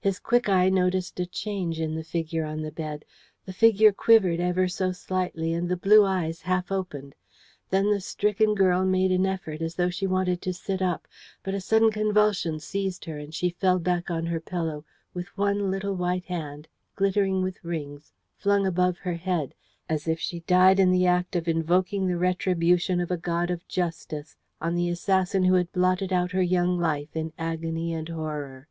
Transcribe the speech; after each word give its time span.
His 0.00 0.18
quick 0.18 0.48
eye 0.48 0.70
noticed 0.70 1.20
a 1.20 1.26
change 1.26 1.80
in 1.80 1.94
the 1.94 2.02
figure 2.02 2.46
on 2.46 2.62
the 2.62 2.72
bed. 2.72 3.04
The 3.44 3.52
face 3.52 3.78
quivered 3.94 4.40
ever 4.40 4.68
so 4.68 4.90
slightly, 4.90 5.52
and 5.52 5.68
the 5.68 5.76
blue 5.76 6.02
eyes 6.02 6.40
half 6.40 6.72
opened. 6.72 7.14
Then 7.68 7.90
the 7.90 8.00
stricken 8.00 8.54
girl 8.54 8.86
made 8.86 9.12
an 9.12 9.26
effort 9.26 9.60
as 9.60 9.74
though 9.74 9.90
she 9.90 10.06
wanted 10.06 10.40
to 10.40 10.54
sit 10.54 10.80
up, 10.80 11.06
but 11.42 11.52
a 11.52 11.60
sudden 11.60 11.90
convulsion 11.90 12.58
seized 12.58 13.04
her, 13.04 13.18
and 13.18 13.34
she 13.34 13.50
fell 13.50 13.78
back 13.78 14.10
on 14.10 14.24
her 14.24 14.40
pillow, 14.40 14.86
with 15.12 15.26
one 15.36 15.70
little 15.70 15.92
white 15.94 16.24
hand, 16.24 16.66
glittering 16.96 17.42
with 17.42 17.62
rings, 17.62 18.14
flung 18.38 18.66
above 18.66 18.96
her 18.96 19.16
head, 19.16 19.52
as 19.90 20.08
if 20.08 20.18
she 20.18 20.40
died 20.40 20.80
in 20.80 20.90
the 20.90 21.04
act 21.04 21.36
of 21.36 21.46
invoking 21.46 22.06
the 22.06 22.16
retribution 22.16 22.98
of 22.98 23.10
a 23.10 23.18
God 23.18 23.50
of 23.50 23.68
justice 23.68 24.38
on 24.58 24.74
the 24.74 24.88
assassin 24.88 25.44
who 25.44 25.52
had 25.52 25.70
blotted 25.70 26.14
out 26.14 26.32
her 26.32 26.40
young 26.40 26.78
life 26.78 27.14
in 27.14 27.34
agony 27.38 27.92
and 27.92 28.08
horror. 28.08 28.66